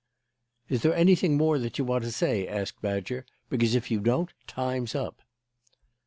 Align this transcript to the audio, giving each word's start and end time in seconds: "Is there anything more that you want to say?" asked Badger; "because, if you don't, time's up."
"Is 0.67 0.81
there 0.81 0.95
anything 0.95 1.37
more 1.37 1.59
that 1.59 1.77
you 1.77 1.85
want 1.85 2.03
to 2.05 2.11
say?" 2.11 2.47
asked 2.47 2.81
Badger; 2.81 3.23
"because, 3.51 3.75
if 3.75 3.91
you 3.91 3.99
don't, 3.99 4.33
time's 4.47 4.95
up." 4.95 5.21